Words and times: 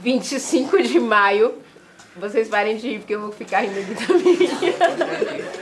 Vinte 0.00 0.32
e 0.32 0.40
cinco 0.40 0.82
de 0.82 0.98
maio. 0.98 1.54
Vocês 2.16 2.48
parem 2.48 2.76
de 2.76 2.88
rir 2.88 2.98
porque 2.98 3.14
eu 3.14 3.20
vou 3.20 3.30
ficar 3.30 3.60
rindo 3.60 3.78
aqui 3.78 3.94
também. 3.94 4.36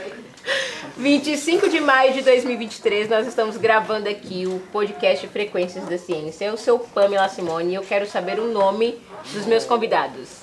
25 0.97 1.69
de 1.69 1.79
maio 1.79 2.13
de 2.13 2.21
2023, 2.23 3.07
nós 3.07 3.25
estamos 3.25 3.55
gravando 3.55 4.09
aqui 4.09 4.45
o 4.45 4.59
podcast 4.71 5.25
Frequências 5.27 5.87
da 5.87 5.97
Ciência. 5.97 6.45
Eu 6.45 6.57
sou 6.57 6.79
Pamela 6.79 7.29
Simone 7.29 7.71
e 7.71 7.75
eu 7.75 7.83
quero 7.83 8.05
saber 8.05 8.37
o 8.39 8.51
nome 8.51 8.99
dos 9.31 9.45
meus 9.45 9.63
convidados. 9.63 10.38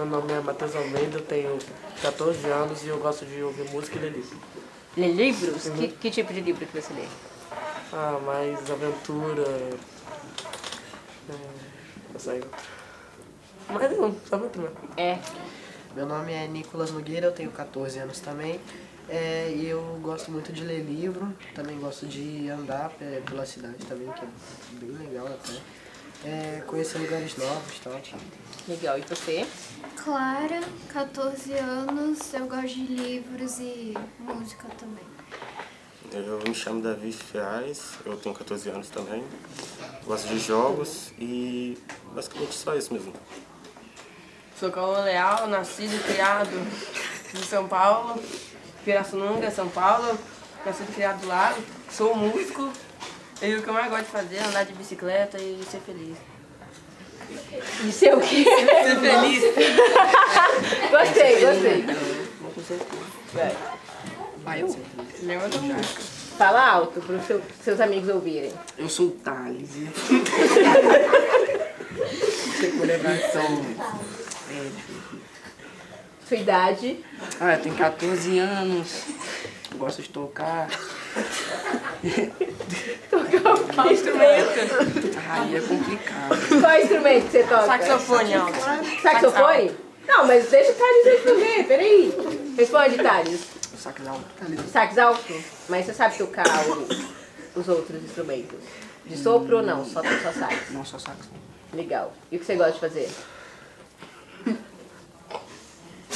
Meu 0.00 0.08
nome 0.08 0.32
é 0.32 0.40
Matheus 0.40 0.74
Almeida, 0.74 1.18
eu 1.18 1.22
tenho 1.26 1.58
14 2.00 2.46
anos 2.46 2.82
e 2.82 2.88
eu 2.88 2.98
gosto 3.00 3.26
de 3.26 3.42
ouvir 3.42 3.70
música 3.70 3.98
e 3.98 4.00
ler 4.00 4.12
livro. 4.12 4.38
Lê 4.96 5.08
livros? 5.08 5.68
Que, 5.68 5.88
que 5.88 6.10
tipo 6.10 6.32
de 6.32 6.40
livro 6.40 6.64
que 6.64 6.80
você 6.80 6.90
lê? 6.94 7.06
Ah, 7.92 8.18
mais 8.24 8.58
aventura. 8.70 9.42
É, 11.28 11.34
essa 12.14 12.32
aí. 12.32 12.42
Não, 13.68 14.16
só 14.24 14.36
aventura. 14.36 14.72
É. 14.96 15.18
Meu 15.94 16.06
nome 16.06 16.32
é 16.32 16.48
Nicolas 16.48 16.90
Nogueira, 16.92 17.26
eu 17.26 17.32
tenho 17.32 17.50
14 17.50 17.98
anos 17.98 18.20
também. 18.20 18.58
É, 19.06 19.52
e 19.54 19.68
eu 19.68 19.82
gosto 20.00 20.30
muito 20.30 20.50
de 20.50 20.64
ler 20.64 20.80
livro, 20.80 21.30
também 21.54 21.78
gosto 21.78 22.06
de 22.06 22.48
andar 22.48 22.90
é, 23.02 23.20
pela 23.28 23.44
cidade 23.44 23.84
também, 23.84 24.10
que 24.12 24.24
é 24.24 24.28
bem 24.80 25.08
legal 25.08 25.26
até. 25.26 25.60
É, 26.24 26.62
conhecer 26.66 26.98
lugares 26.98 27.36
novos 27.36 27.76
e 27.76 27.80
tal. 27.80 28.00
Legal. 28.68 28.98
E 28.98 29.02
você? 29.02 29.46
Clara, 29.96 30.60
14 30.92 31.52
anos, 31.54 32.34
eu 32.34 32.46
gosto 32.46 32.68
de 32.68 32.86
livros 32.86 33.58
e 33.58 33.94
música 34.18 34.66
também. 34.78 35.04
Eu 36.12 36.40
me 36.46 36.54
chamo 36.54 36.82
Davi 36.82 37.12
Ferraz, 37.12 37.94
eu 38.04 38.16
tenho 38.16 38.34
14 38.34 38.68
anos 38.68 38.88
também. 38.88 39.24
Gosto 40.04 40.28
de 40.28 40.38
jogos 40.38 41.12
e 41.18 41.78
basicamente 42.12 42.54
só 42.54 42.74
isso 42.74 42.92
mesmo. 42.92 43.12
Sou 44.58 44.70
Cauã 44.70 45.02
Leal, 45.04 45.46
nascido 45.46 45.94
e 45.94 45.98
criado 46.00 46.50
em 47.34 47.42
São 47.44 47.66
Paulo, 47.66 48.20
Pirassununga, 48.84 49.50
São 49.50 49.68
Paulo. 49.68 50.18
Nascido 50.66 50.90
e 50.90 50.94
criado 50.94 51.26
lá. 51.26 51.56
Sou 51.90 52.14
músico. 52.14 52.70
E 53.42 53.54
o 53.54 53.62
que 53.62 53.68
eu 53.68 53.74
mais 53.74 53.88
gosto 53.90 54.04
de 54.04 54.10
fazer 54.10 54.36
é 54.36 54.44
andar 54.44 54.64
de 54.64 54.72
bicicleta 54.74 55.38
e 55.38 55.60
ser 55.70 55.80
feliz. 55.80 56.16
E 57.86 57.92
ser 57.92 58.14
o 58.14 58.20
quê? 58.20 58.44
Ser 58.44 59.00
feliz! 59.00 59.42
Gostei, 60.90 61.40
gostei. 61.40 61.84
Vai. 63.32 63.56
Vai, 64.44 64.62
eu? 64.62 64.76
Lembra 65.22 65.48
da 65.48 65.58
música. 65.58 66.02
Fala 66.36 66.66
alto 66.70 67.00
para 67.00 67.16
os 67.16 67.24
seu, 67.26 67.40
seus 67.62 67.80
amigos 67.80 68.08
ouvirem. 68.08 68.52
Eu 68.78 68.88
sou 68.88 69.08
o 69.08 69.10
Thales. 69.10 69.70
e- 69.76 69.90
Sua 76.26 76.36
idade. 76.36 77.04
Ah, 77.40 77.54
eu 77.54 77.62
tenho 77.62 77.74
14 77.76 78.38
anos. 78.38 79.04
Gosto 79.76 80.02
de 80.02 80.08
tocar. 80.08 80.68
Instrumento. 83.92 85.20
Aí 85.30 85.56
é 85.56 85.60
complicado. 85.60 86.60
Qual 86.60 86.80
instrumento 86.80 87.24
que 87.26 87.30
você 87.32 87.42
toca? 87.44 87.66
Saxofone 87.66 88.34
alto. 88.34 88.58
Saxofone? 89.02 89.76
Não, 90.06 90.26
mas 90.26 90.48
deixa 90.50 90.72
o 90.72 90.74
Thales 90.74 91.04
responder, 91.04 91.64
peraí. 91.68 92.12
Responde, 92.56 92.96
Thales. 92.96 93.40
Sax 93.78 94.06
alto. 94.06 94.24
Sax 94.72 94.98
alto? 94.98 95.34
Mas 95.68 95.86
você 95.86 95.94
sabe 95.94 96.18
tocar 96.18 96.44
o- 96.68 97.58
os 97.60 97.68
outros 97.68 98.02
instrumentos? 98.02 98.58
De 99.06 99.16
sopro 99.16 99.58
ou 99.58 99.62
não? 99.62 99.84
Só, 99.84 100.02
só 100.02 100.32
sax? 100.32 100.70
Não, 100.70 100.84
só 100.84 100.98
sax. 100.98 101.16
Legal. 101.72 102.12
E 102.30 102.36
o 102.36 102.38
que 102.40 102.44
você 102.44 102.56
gosta 102.56 102.72
de 102.72 102.80
fazer? 102.80 103.08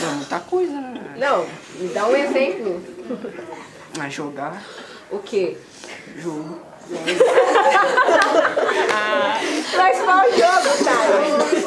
Não, 0.01 0.15
muita 0.17 0.41
coisa, 0.41 0.73
né? 0.73 1.15
Não, 1.17 1.47
me 1.81 1.89
dá 1.95 2.07
um 2.07 2.17
exemplo. 2.17 2.83
Mas 3.97 4.13
jogar, 4.13 4.63
O 5.11 5.19
quê? 5.21 5.57
jogo. 6.19 6.61
Mas 9.77 10.01
qual 10.03 10.31
jogo, 10.31 10.69
Thales? 10.85 11.65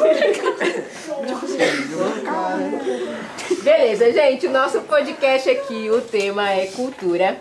Beleza, 3.62 4.12
gente, 4.12 4.46
o 4.46 4.50
nosso 4.50 4.80
podcast 4.82 5.50
aqui, 5.50 5.90
o 5.90 6.00
tema 6.00 6.50
é 6.50 6.66
cultura. 6.66 7.36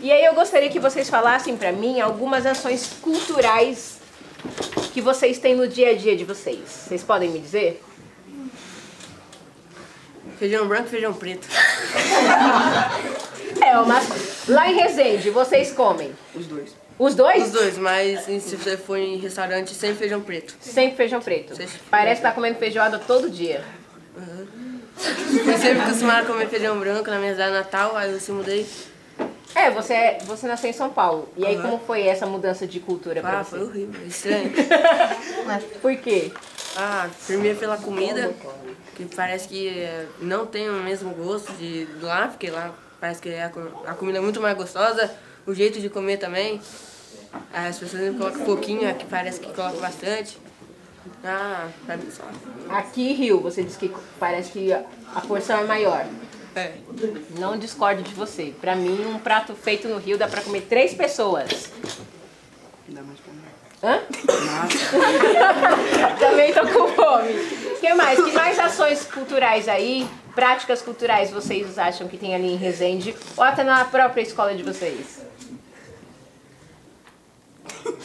E 0.00 0.10
aí 0.10 0.24
eu 0.24 0.34
gostaria 0.34 0.68
que 0.68 0.80
vocês 0.80 1.08
falassem 1.08 1.56
pra 1.56 1.70
mim 1.70 2.00
algumas 2.00 2.44
ações 2.46 2.88
culturais 3.00 4.00
que 4.92 5.00
vocês 5.00 5.38
têm 5.38 5.54
no 5.54 5.68
dia 5.68 5.90
a 5.90 5.94
dia 5.94 6.16
de 6.16 6.24
vocês. 6.24 6.58
Vocês 6.66 7.02
podem 7.02 7.30
me 7.30 7.38
dizer? 7.38 7.82
Feijão 10.38 10.66
branco 10.66 10.88
e 10.88 10.90
feijão 10.90 11.12
preto. 11.12 11.46
É, 13.60 13.74
mas 13.86 14.48
lá 14.48 14.68
em 14.68 14.74
Resende, 14.74 15.30
vocês 15.30 15.70
comem 15.72 16.12
Os 16.34 16.46
dois. 16.46 16.81
Os 16.98 17.14
dois? 17.14 17.44
Os 17.46 17.50
dois, 17.52 17.78
mas 17.78 18.20
se 18.22 18.56
você 18.56 18.76
for 18.76 18.96
em 18.98 19.16
restaurante, 19.18 19.74
sem 19.74 19.94
feijão 19.94 20.20
preto. 20.20 20.54
Sempre 20.60 20.96
feijão 20.96 21.20
preto. 21.20 21.54
Sempre. 21.56 21.74
Parece 21.90 22.20
que 22.20 22.26
tá 22.26 22.32
comendo 22.32 22.58
feijoada 22.58 22.98
todo 22.98 23.28
dia. 23.30 23.64
Eu 25.46 25.58
sempre 25.58 25.84
costumava 25.88 26.26
comer 26.26 26.48
feijão 26.48 26.78
branco 26.78 27.10
na 27.10 27.18
minha 27.18 27.32
cidade 27.32 27.52
natal, 27.52 27.96
aí 27.96 28.12
eu 28.12 28.20
se 28.20 28.30
mudei. 28.30 28.66
É, 29.54 29.70
você, 29.70 29.92
é- 29.94 30.18
você 30.24 30.46
nasceu 30.46 30.70
em 30.70 30.72
São 30.72 30.90
Paulo. 30.90 31.28
E 31.36 31.44
aí 31.44 31.60
como 31.60 31.78
foi 31.78 32.06
essa 32.06 32.24
mudança 32.26 32.66
de 32.66 32.80
cultura 32.80 33.20
pra 33.20 33.40
Ah, 33.40 33.42
você? 33.42 33.50
foi 33.50 33.62
horrível, 33.66 34.06
estranho. 34.06 34.50
Por 35.82 35.96
quê? 35.96 36.30
Ah, 36.76 37.08
primeiro 37.26 37.58
pela 37.58 37.76
comida, 37.76 38.32
que 38.94 39.04
parece 39.14 39.46
que 39.48 39.68
eh, 39.68 40.06
não 40.20 40.46
tem 40.46 40.70
o 40.70 40.74
mesmo 40.74 41.10
gosto 41.14 41.52
de 41.54 41.86
lá, 42.00 42.28
porque 42.28 42.50
lá 42.50 42.72
parece 42.98 43.20
que 43.20 43.34
a, 43.34 43.50
co- 43.50 43.82
a 43.86 43.92
comida 43.94 44.18
é 44.18 44.20
muito 44.22 44.40
mais 44.40 44.56
gostosa, 44.56 45.10
o 45.46 45.54
jeito 45.54 45.80
de 45.80 45.88
comer 45.88 46.18
também. 46.18 46.60
As 47.52 47.78
pessoas 47.78 48.16
colocam 48.16 48.44
pouquinho, 48.44 48.88
aqui 48.88 49.04
parece 49.06 49.40
que 49.40 49.52
colocam 49.52 49.80
bastante. 49.80 50.38
Ah, 51.24 51.68
pra 51.86 51.96
mim 51.96 52.10
só. 52.10 52.24
Aqui 52.68 53.12
Rio, 53.12 53.40
você 53.40 53.62
disse 53.62 53.78
que 53.78 53.90
parece 54.18 54.50
que 54.52 54.72
a 54.72 54.84
porção 55.26 55.60
é 55.60 55.64
maior. 55.64 56.04
É. 56.54 56.72
Não 57.38 57.56
discordo 57.56 58.02
de 58.02 58.14
você. 58.14 58.52
Pra 58.60 58.76
mim, 58.76 59.06
um 59.06 59.18
prato 59.18 59.54
feito 59.54 59.88
no 59.88 59.98
Rio 59.98 60.18
dá 60.18 60.28
pra 60.28 60.42
comer 60.42 60.62
três 60.62 60.94
pessoas. 60.94 61.70
Ainda 62.88 63.02
mais 63.02 63.18
pra 63.20 63.32
mim. 63.32 63.40
Hã? 63.82 64.00
Também 66.20 66.52
tô 66.52 66.60
com 66.60 66.88
fome. 66.88 67.32
O 67.32 67.80
que 67.80 67.94
mais? 67.94 68.22
Que 68.22 68.32
mais 68.32 68.58
ações 68.58 69.04
culturais 69.06 69.68
aí, 69.68 70.06
práticas 70.34 70.82
culturais 70.82 71.30
vocês 71.30 71.78
acham 71.78 72.06
que 72.06 72.16
tem 72.16 72.34
ali 72.34 72.52
em 72.52 72.56
Resende? 72.56 73.14
Ou 73.36 73.42
até 73.42 73.64
na 73.64 73.84
própria 73.84 74.22
escola 74.22 74.54
de 74.54 74.62
vocês? 74.62 75.20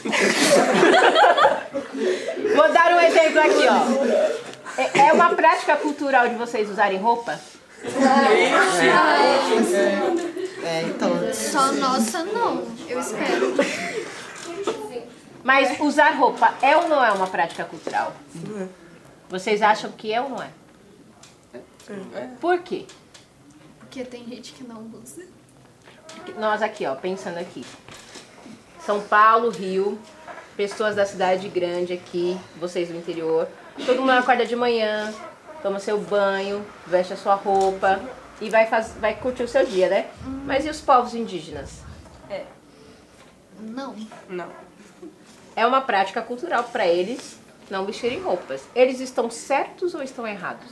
Vou 2.56 2.72
dar 2.74 2.94
um 2.94 3.00
exemplo 3.00 3.40
aqui, 3.40 3.66
ó. 3.68 4.82
É- 4.82 5.00
É 5.08 5.14
uma 5.14 5.30
prática 5.36 5.76
cultural 5.78 6.28
de 6.30 6.36
vocês 6.36 6.70
usarem 6.70 7.00
roupa? 7.00 7.40
É, 10.64 10.82
então, 10.84 11.10
Só 11.34 11.72
nossa, 11.74 12.24
não. 12.24 12.64
Eu 12.88 13.00
espero. 13.00 13.54
Mas 15.44 15.80
usar 15.80 16.12
roupa 16.12 16.54
é 16.62 16.76
ou 16.76 16.90
não 16.90 17.04
é 17.04 17.12
uma 17.12 17.28
prática 17.28 17.64
cultural? 17.66 18.14
Vocês 19.30 19.62
acham 19.62 19.92
que 19.92 20.14
é 20.14 20.22
ou 20.22 20.30
não 20.30 20.42
é? 20.44 20.50
Por 22.42 22.60
quê? 22.60 22.86
Porque 23.80 24.04
tem 24.04 24.26
gente 24.26 24.52
que 24.54 24.64
não 24.64 24.86
usa. 25.02 25.24
Nós 26.38 26.62
aqui, 26.62 26.86
ó, 26.86 26.96
pensando 26.96 27.38
aqui. 27.38 27.66
São 28.88 29.02
Paulo, 29.02 29.50
Rio, 29.50 30.00
pessoas 30.56 30.96
da 30.96 31.06
cidade 31.06 31.50
grande 31.50 31.92
aqui, 31.92 32.40
vocês 32.58 32.88
do 32.88 32.96
interior. 32.96 33.46
Todo 33.86 34.00
mundo 34.00 34.12
acorda 34.12 34.46
de 34.46 34.56
manhã, 34.56 35.14
toma 35.62 35.78
seu 35.78 36.00
banho, 36.00 36.66
veste 36.86 37.12
a 37.12 37.18
sua 37.18 37.36
roupa 37.36 38.00
e 38.40 38.50
vai, 38.50 38.66
faz, 38.66 38.94
vai 38.98 39.14
curtir 39.14 39.44
o 39.44 39.48
seu 39.48 39.66
dia, 39.66 39.90
né? 39.90 40.10
Mas 40.46 40.66
e 40.66 40.70
os 40.70 40.80
povos 40.80 41.14
indígenas? 41.14 41.82
Não. 43.60 43.94
Não. 44.30 44.50
É 45.54 45.68
uma 45.68 45.82
prática 45.82 46.22
cultural 46.22 46.64
para 46.64 46.88
eles 46.88 47.38
não 47.70 47.86
vestirem 47.86 48.22
roupas. 48.22 48.64
Eles 48.74 49.02
estão 49.02 49.30
certos 49.30 49.96
ou 49.96 50.02
estão 50.02 50.26
errados? 50.26 50.72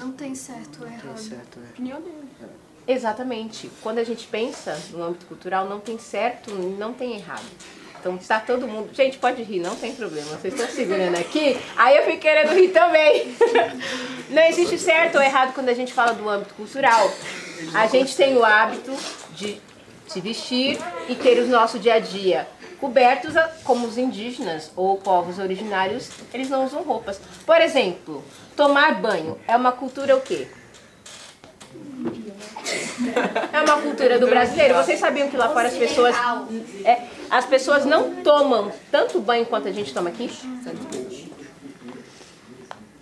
Não 0.00 0.10
tem 0.10 0.34
certo 0.34 0.82
ou 0.82 0.88
é 0.88 0.94
errado. 0.94 1.16
certo, 1.16 1.60
é. 1.60 1.70
Opinião 1.70 2.00
dele. 2.00 2.28
Exatamente. 2.86 3.70
Quando 3.82 3.98
a 3.98 4.04
gente 4.04 4.26
pensa 4.26 4.78
no 4.90 5.02
âmbito 5.02 5.26
cultural, 5.26 5.68
não 5.68 5.80
tem 5.80 5.98
certo, 5.98 6.52
não 6.54 6.92
tem 6.92 7.14
errado. 7.16 7.44
Então 8.00 8.18
tá 8.18 8.40
todo 8.40 8.66
mundo. 8.66 8.90
Gente, 8.92 9.18
pode 9.18 9.42
rir, 9.42 9.60
não 9.60 9.76
tem 9.76 9.94
problema. 9.94 10.36
Vocês 10.36 10.52
estão 10.52 10.68
segurando 10.68 11.16
aqui. 11.16 11.56
Aí 11.76 11.96
eu 11.96 12.04
fico 12.04 12.18
querendo 12.18 12.52
rir 12.52 12.68
também. 12.68 13.32
Não 14.28 14.42
existe 14.42 14.76
certo 14.76 15.16
ou 15.16 15.22
errado 15.22 15.52
quando 15.52 15.68
a 15.68 15.74
gente 15.74 15.92
fala 15.92 16.12
do 16.12 16.28
âmbito 16.28 16.54
cultural. 16.54 17.12
A 17.74 17.86
gente 17.86 18.16
tem 18.16 18.36
o 18.36 18.44
hábito 18.44 18.92
de 19.36 19.60
se 20.08 20.20
vestir 20.20 20.78
e 21.08 21.14
ter 21.14 21.38
o 21.38 21.46
nosso 21.46 21.78
dia 21.78 21.94
a 21.94 21.98
dia 22.00 22.48
cobertos, 22.82 23.34
como 23.62 23.86
os 23.86 23.96
indígenas 23.96 24.72
ou 24.74 24.96
povos 24.96 25.38
originários, 25.38 26.10
eles 26.34 26.50
não 26.50 26.64
usam 26.64 26.82
roupas. 26.82 27.20
Por 27.46 27.60
exemplo, 27.60 28.24
tomar 28.56 29.00
banho 29.00 29.38
é 29.46 29.54
uma 29.54 29.70
cultura 29.70 30.16
o 30.16 30.20
quê? 30.20 30.48
É 33.52 33.60
uma 33.62 33.80
cultura 33.82 34.18
do 34.18 34.26
brasileiro. 34.26 34.74
Vocês 34.74 34.98
sabiam 35.00 35.28
que 35.28 35.36
lá 35.36 35.48
fora 35.50 35.68
as 35.68 35.74
pessoas 35.76 36.14
é, 36.84 37.06
as 37.30 37.46
pessoas 37.46 37.84
não 37.84 38.16
tomam 38.22 38.72
tanto 38.90 39.20
banho 39.20 39.46
quanto 39.46 39.68
a 39.68 39.72
gente 39.72 39.92
toma 39.92 40.10
aqui? 40.10 40.30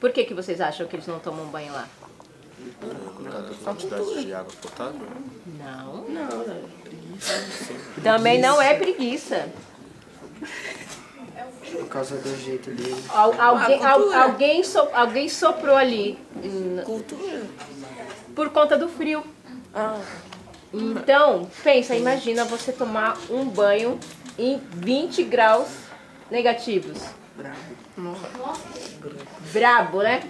Por 0.01 0.13
que, 0.13 0.25
que 0.25 0.35
vocês 0.35 0.61
acham 0.61 0.87
que 0.87 0.97
eles 0.97 1.07
não 1.07 1.19
tomam 1.19 1.47
banho 1.47 1.73
lá? 1.73 1.87
A 2.83 3.65
quantidade 3.65 4.25
de 4.25 4.33
água 4.35 4.53
potável. 4.61 5.01
Não. 5.59 6.07
Também 8.03 8.41
não 8.41 8.61
é 8.61 8.75
preguiça. 8.75 9.49
Por 11.73 11.87
causa 11.89 12.17
do 12.17 12.37
jeito 12.37 12.71
dele. 12.71 12.97
Al- 13.11 13.35
alguém, 13.41 13.85
Ah, 13.85 13.93
cultura. 13.95 14.17
al- 14.17 14.23
alguém, 14.31 14.65
so- 14.65 14.89
alguém 14.93 15.29
soprou 15.29 15.77
ali 15.77 16.19
Cultura. 16.85 17.43
por 18.35 18.49
conta 18.51 18.77
do 18.77 18.89
frio. 18.89 19.23
Ah, 19.75 20.01
Então, 20.73 21.49
pensa, 21.65 21.97
imagina 21.97 22.45
você 22.45 22.73
tomar 22.73 23.19
um 23.29 23.45
banho 23.45 23.99
em 24.39 24.61
20 24.73 25.25
graus 25.25 25.69
negativos. 26.31 26.99
Brabo, 29.53 30.03
né? 30.03 30.23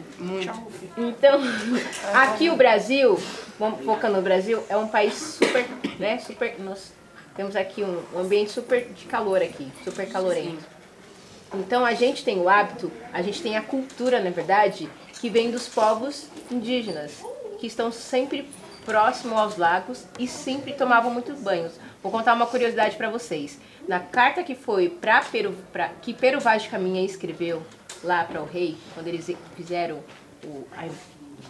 Então, 0.96 1.40
aqui 2.14 2.48
o 2.48 2.56
Brasil, 2.56 3.18
vamos 3.58 3.84
focando 3.84 4.16
no 4.16 4.22
Brasil, 4.22 4.64
é 4.68 4.76
um 4.76 4.88
país 4.88 5.14
super, 5.14 5.66
né? 5.98 6.18
Super. 6.18 6.58
Nós 6.60 6.92
temos 7.36 7.54
aqui 7.54 7.82
um, 7.82 8.02
um 8.14 8.20
ambiente 8.20 8.50
super 8.52 8.86
de 8.92 9.04
calor 9.04 9.42
aqui, 9.42 9.70
super 9.84 10.08
calorento. 10.10 10.64
Então 11.54 11.84
a 11.84 11.94
gente 11.94 12.24
tem 12.24 12.38
o 12.38 12.48
hábito, 12.48 12.90
a 13.12 13.22
gente 13.22 13.42
tem 13.42 13.56
a 13.56 13.62
cultura, 13.62 14.20
na 14.20 14.30
verdade, 14.30 14.88
que 15.20 15.28
vem 15.28 15.50
dos 15.50 15.68
povos 15.68 16.26
indígenas, 16.50 17.22
que 17.58 17.66
estão 17.66 17.90
sempre 17.90 18.48
próximo 18.90 19.38
aos 19.38 19.56
lagos 19.56 20.04
e 20.18 20.26
sempre 20.26 20.72
tomavam 20.72 21.12
muitos 21.12 21.38
banhos. 21.38 21.74
Vou 22.02 22.10
contar 22.10 22.34
uma 22.34 22.46
curiosidade 22.46 22.96
para 22.96 23.08
vocês. 23.08 23.56
Na 23.86 24.00
carta 24.00 24.42
que 24.42 24.56
foi 24.56 24.88
para 24.88 25.22
Peru, 25.22 25.54
pra, 25.72 25.90
que 26.02 26.12
Peru 26.12 26.40
Vaz 26.40 26.64
de 26.64 26.68
Caminha 26.68 27.04
escreveu 27.04 27.62
lá 28.02 28.24
para 28.24 28.42
o 28.42 28.44
rei, 28.44 28.76
quando 28.92 29.06
eles 29.06 29.30
fizeram 29.54 30.00
o, 30.42 30.66
a, 30.76 30.88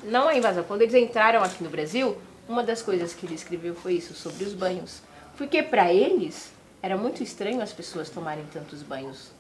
não 0.05 0.29
a 0.29 0.37
invasão, 0.37 0.65
quando 0.65 0.83
eles 0.83 0.95
entraram 0.95 1.43
aqui 1.43 1.65
no 1.65 1.71
Brasil, 1.71 2.15
uma 2.47 2.63
das 2.63 2.83
coisas 2.83 3.15
que 3.15 3.25
ele 3.25 3.37
escreveu 3.37 3.75
foi 3.75 3.95
isso, 3.95 4.13
sobre 4.13 4.45
os 4.45 4.53
banhos. 4.53 5.01
Porque 5.39 5.63
para 5.63 5.91
eles 5.91 6.53
era 6.83 6.99
muito 6.99 7.23
estranho 7.23 7.63
as 7.63 7.73
pessoas 7.73 8.11
tomarem 8.11 8.45
tantos 8.53 8.83
banhos. 8.83 9.31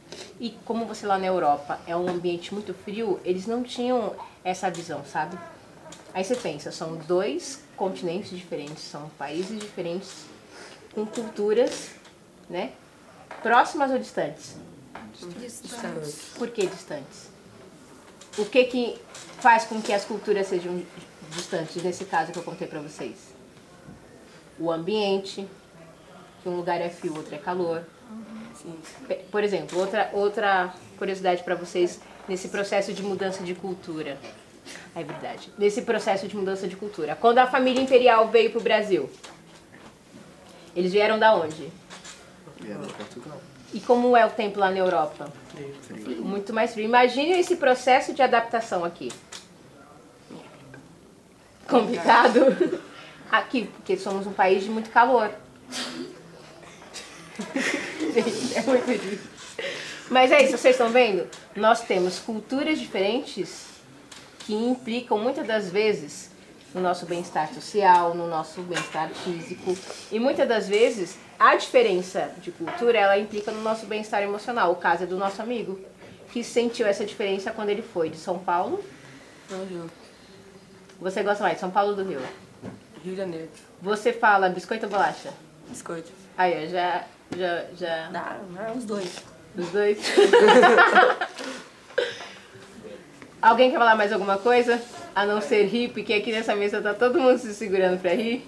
E 0.40 0.56
como 0.64 0.86
você 0.86 1.06
lá 1.06 1.18
na 1.18 1.26
Europa 1.26 1.78
é 1.86 1.94
um 1.94 2.08
ambiente 2.08 2.54
muito 2.54 2.72
frio, 2.72 3.20
eles 3.26 3.46
não 3.46 3.62
tinham 3.62 4.14
essa 4.42 4.70
visão, 4.70 5.04
sabe? 5.04 5.38
Aí 6.14 6.24
você 6.24 6.34
pensa, 6.34 6.72
são 6.72 6.96
dois 6.96 7.68
continentes 7.80 8.28
diferentes, 8.28 8.84
são 8.84 9.08
países 9.16 9.58
diferentes, 9.58 10.26
com 10.94 11.06
culturas, 11.06 11.92
né? 12.46 12.72
Próximas 13.42 13.90
ou 13.90 13.98
distantes? 13.98 14.56
Por 16.36 16.50
que 16.50 16.66
distantes? 16.66 17.30
O 18.36 18.44
que 18.44 18.64
que 18.64 19.00
faz 19.38 19.64
com 19.64 19.80
que 19.80 19.94
as 19.94 20.04
culturas 20.04 20.48
sejam 20.48 20.82
distantes, 21.30 21.82
nesse 21.82 22.04
caso 22.04 22.32
que 22.32 22.38
eu 22.38 22.42
contei 22.42 22.68
pra 22.68 22.80
vocês? 22.80 23.16
O 24.58 24.70
ambiente, 24.70 25.48
que 26.42 26.48
um 26.50 26.56
lugar 26.56 26.82
é 26.82 26.90
frio, 26.90 27.16
outro 27.16 27.34
é 27.34 27.38
calor. 27.38 27.82
Por 29.30 29.42
exemplo, 29.42 29.78
outra, 29.78 30.10
outra 30.12 30.74
curiosidade 30.98 31.42
para 31.42 31.54
vocês 31.54 31.98
nesse 32.28 32.48
processo 32.48 32.92
de 32.92 33.02
mudança 33.02 33.42
de 33.42 33.54
cultura. 33.54 34.18
É 34.94 35.02
verdade. 35.02 35.52
Nesse 35.56 35.82
processo 35.82 36.26
de 36.26 36.36
mudança 36.36 36.66
de 36.66 36.76
cultura. 36.76 37.16
Quando 37.16 37.38
a 37.38 37.46
família 37.46 37.80
imperial 37.80 38.28
veio 38.28 38.50
para 38.50 38.58
o 38.58 38.62
Brasil, 38.62 39.10
eles 40.74 40.92
vieram 40.92 41.18
da 41.18 41.34
onde? 41.34 41.70
Vieram 42.60 42.82
de 42.82 42.92
Portugal. 42.92 43.40
E 43.72 43.80
como 43.80 44.16
é 44.16 44.26
o 44.26 44.30
tempo 44.30 44.58
lá 44.58 44.70
na 44.70 44.78
Europa? 44.78 45.32
Muito 46.18 46.52
mais 46.52 46.72
frio. 46.72 46.84
Imagine 46.84 47.38
esse 47.38 47.56
processo 47.56 48.12
de 48.12 48.22
adaptação 48.22 48.84
aqui. 48.84 49.10
Complicado? 51.68 52.80
Aqui, 53.30 53.66
porque 53.76 53.96
somos 53.96 54.26
um 54.26 54.32
país 54.32 54.64
de 54.64 54.70
muito 54.70 54.90
calor. 54.90 55.30
Gente, 58.12 58.58
é 58.58 58.62
muito 58.62 58.86
difícil. 58.86 59.30
Mas 60.10 60.32
é 60.32 60.42
isso, 60.42 60.58
vocês 60.58 60.74
estão 60.74 60.90
vendo? 60.90 61.28
Nós 61.54 61.82
temos 61.82 62.18
culturas 62.18 62.80
diferentes 62.80 63.69
que 64.50 64.54
implicam 64.56 65.16
muitas 65.16 65.46
das 65.46 65.70
vezes 65.70 66.28
no 66.74 66.80
nosso 66.80 67.06
bem-estar 67.06 67.54
social, 67.54 68.14
no 68.16 68.26
nosso 68.26 68.60
bem-estar 68.62 69.08
físico. 69.10 69.78
E 70.10 70.18
muitas 70.18 70.48
das 70.48 70.68
vezes 70.68 71.16
a 71.38 71.54
diferença 71.54 72.32
de 72.42 72.50
cultura 72.50 72.98
ela 72.98 73.16
implica 73.16 73.52
no 73.52 73.62
nosso 73.62 73.86
bem-estar 73.86 74.24
emocional. 74.24 74.72
O 74.72 74.74
caso 74.74 75.04
é 75.04 75.06
do 75.06 75.16
nosso 75.16 75.40
amigo, 75.40 75.78
que 76.32 76.42
sentiu 76.42 76.84
essa 76.84 77.06
diferença 77.06 77.52
quando 77.52 77.68
ele 77.68 77.80
foi 77.80 78.10
de 78.10 78.16
São 78.16 78.40
Paulo. 78.40 78.84
não, 79.48 79.64
Rio. 79.66 79.88
Você 81.00 81.22
gosta 81.22 81.44
mais 81.44 81.54
de 81.54 81.60
São 81.60 81.70
Paulo 81.70 81.90
ou 81.90 81.96
do 81.96 82.02
Rio? 82.02 82.20
Rio 83.04 83.12
de 83.12 83.16
Janeiro. 83.16 83.48
Você 83.80 84.12
fala 84.12 84.48
biscoito 84.48 84.86
ou 84.86 84.90
bolacha? 84.90 85.32
Biscoito. 85.68 86.10
Aí, 86.36 86.68
já, 86.68 87.04
já, 87.36 87.66
já. 87.76 88.08
Dá, 88.08 88.40
dá 88.50 88.72
os 88.72 88.84
dois. 88.84 89.14
Os 89.56 89.68
dois. 89.68 89.98
Alguém 93.42 93.70
quer 93.70 93.78
falar 93.78 93.96
mais 93.96 94.12
alguma 94.12 94.36
coisa? 94.36 94.80
A 95.14 95.24
não 95.24 95.40
ser 95.40 95.64
rir, 95.64 95.88
porque 95.88 96.12
aqui 96.12 96.30
nessa 96.30 96.54
mesa 96.54 96.82
tá 96.82 96.92
todo 96.92 97.18
mundo 97.18 97.38
se 97.38 97.54
segurando 97.54 97.98
pra 97.98 98.12
rir. 98.12 98.46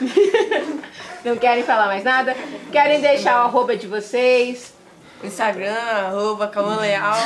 Não 1.24 1.36
querem 1.36 1.64
falar 1.64 1.86
mais 1.86 2.04
nada? 2.04 2.36
Querem 2.70 3.00
deixar 3.00 3.42
o 3.42 3.46
arroba 3.46 3.74
de 3.76 3.86
vocês? 3.86 4.74
Instagram, 5.22 5.72
arroba 5.72 6.52
Leal 6.80 7.16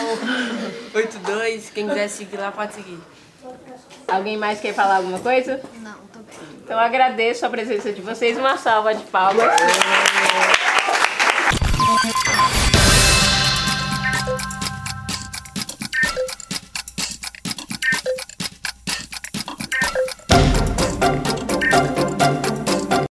82. 0.95 1.71
Quem 1.71 1.89
quiser 1.89 2.09
seguir 2.09 2.37
lá, 2.37 2.53
pode 2.53 2.75
seguir. 2.75 2.99
Alguém 4.07 4.37
mais 4.37 4.61
quer 4.61 4.73
falar 4.73 4.99
alguma 4.99 5.19
coisa? 5.19 5.61
Não, 5.81 5.95
tô 6.13 6.21
bem. 6.21 6.39
Então 6.63 6.77
eu 6.77 6.85
agradeço 6.85 7.45
a 7.45 7.51
presença 7.51 7.93
de 7.93 8.01
vocês. 8.01 8.39
Uma 8.39 8.57
salva 8.57 8.95
de 8.95 9.03
palmas. 9.05 9.51